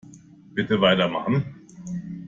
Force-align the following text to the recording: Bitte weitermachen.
Bitte 0.55 0.81
weitermachen. 0.81 1.45